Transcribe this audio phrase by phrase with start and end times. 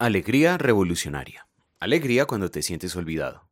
[0.00, 1.46] Alegría revolucionaria.
[1.78, 3.50] Alegría cuando te sientes olvidado.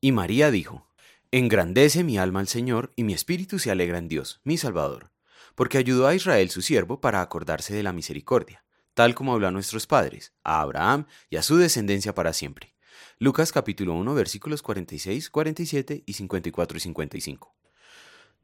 [0.00, 0.88] Y María dijo,
[1.32, 5.10] Engrandece mi alma al Señor y mi espíritu se alegra en Dios, mi Salvador,
[5.56, 8.64] porque ayudó a Israel su siervo para acordarse de la misericordia,
[8.94, 12.76] tal como habló a nuestros padres, a Abraham y a su descendencia para siempre.
[13.18, 17.56] Lucas capítulo 1 versículos 46, 47 y 54 y 55.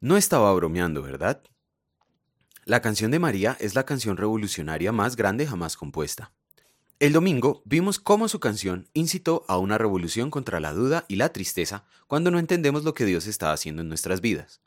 [0.01, 1.41] No estaba bromeando, ¿verdad?
[2.65, 6.33] La canción de María es la canción revolucionaria más grande jamás compuesta.
[6.99, 11.31] El domingo vimos cómo su canción incitó a una revolución contra la duda y la
[11.31, 14.61] tristeza cuando no entendemos lo que Dios está haciendo en nuestras vidas.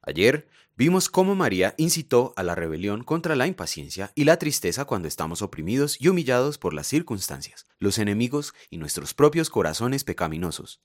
[0.00, 5.08] Ayer vimos cómo María incitó a la rebelión contra la impaciencia y la tristeza cuando
[5.08, 10.80] estamos oprimidos y humillados por las circunstancias, los enemigos y nuestros propios corazones pecaminosos.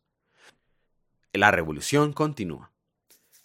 [1.34, 2.72] La revolución continúa.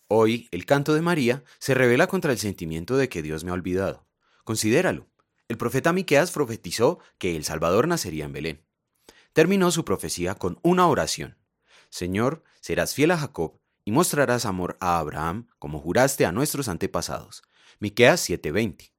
[0.08, 3.55] Hoy el canto de María se revela contra el sentimiento de que Dios me ha
[3.55, 4.06] olvidado.
[4.45, 5.08] Considéralo.
[5.54, 8.64] El profeta Miqueas profetizó que el Salvador nacería en Belén.
[9.32, 11.38] Terminó su profecía con una oración.
[11.91, 17.44] Señor, serás fiel a Jacob y mostrarás amor a Abraham como juraste a nuestros antepasados.
[17.78, 18.91] Miqueas 7:20.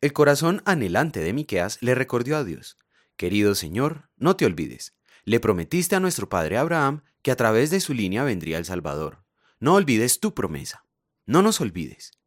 [0.00, 2.76] El corazón anhelante de Miqueas le recordó a Dios:
[3.14, 4.96] Querido Señor, no te olvides.
[5.22, 9.22] Le prometiste a nuestro padre Abraham que a través de su línea vendría el Salvador.
[9.60, 10.86] No olvides tu promesa.
[11.24, 12.18] No nos olvides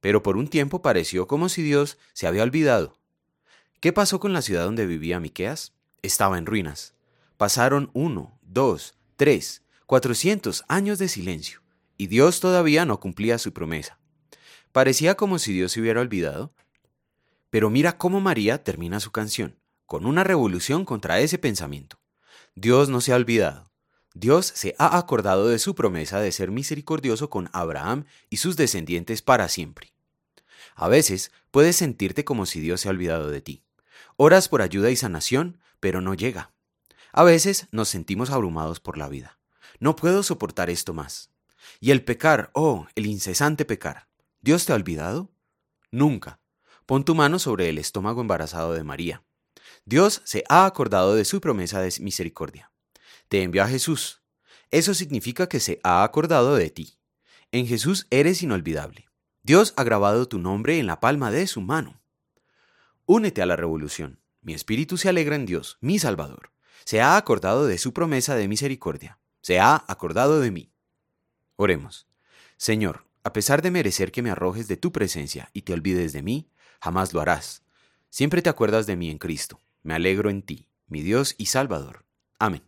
[0.00, 2.97] pero por un tiempo pareció como si Dios se había olvidado.
[3.80, 5.72] ¿Qué pasó con la ciudad donde vivía Miqueas?
[6.02, 6.94] Estaba en ruinas.
[7.36, 11.62] Pasaron uno, dos, tres, cuatrocientos años de silencio,
[11.96, 14.00] y Dios todavía no cumplía su promesa.
[14.72, 16.52] Parecía como si Dios se hubiera olvidado.
[17.50, 22.00] Pero mira cómo María termina su canción, con una revolución contra ese pensamiento.
[22.56, 23.70] Dios no se ha olvidado.
[24.12, 29.22] Dios se ha acordado de su promesa de ser misericordioso con Abraham y sus descendientes
[29.22, 29.92] para siempre.
[30.74, 33.62] A veces puedes sentirte como si Dios se ha olvidado de ti.
[34.20, 36.52] Oras por ayuda y sanación, pero no llega.
[37.12, 39.38] A veces nos sentimos abrumados por la vida.
[39.80, 41.30] No puedo soportar esto más.
[41.80, 44.08] Y el pecar, oh, el incesante pecar.
[44.42, 45.30] ¿Dios te ha olvidado?
[45.90, 46.40] Nunca.
[46.84, 49.24] Pon tu mano sobre el estómago embarazado de María.
[49.86, 52.70] Dios se ha acordado de su promesa de misericordia
[53.28, 54.22] te envió a Jesús.
[54.70, 56.98] Eso significa que se ha acordado de ti.
[57.52, 59.08] En Jesús eres inolvidable.
[59.42, 61.97] Dios ha grabado tu nombre en la palma de su mano.
[63.10, 64.20] Únete a la revolución.
[64.42, 66.52] Mi espíritu se alegra en Dios, mi Salvador.
[66.84, 69.18] Se ha acordado de su promesa de misericordia.
[69.40, 70.74] Se ha acordado de mí.
[71.56, 72.06] Oremos.
[72.58, 76.20] Señor, a pesar de merecer que me arrojes de tu presencia y te olvides de
[76.20, 76.50] mí,
[76.82, 77.62] jamás lo harás.
[78.10, 79.58] Siempre te acuerdas de mí en Cristo.
[79.82, 82.04] Me alegro en ti, mi Dios y Salvador.
[82.38, 82.67] Amén.